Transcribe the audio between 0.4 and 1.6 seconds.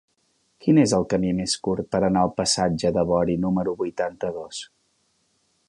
Quin és el camí més